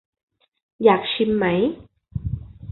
[0.83, 1.45] อยากชิมไหม